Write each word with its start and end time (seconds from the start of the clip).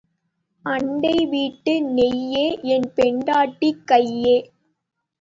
அண்டை 0.65 1.25
வீட்டு 1.25 1.73
நெய்யே, 1.93 2.59
என் 2.61 2.91
பெண்டாட்டி 2.95 3.71
கையே. 3.91 4.37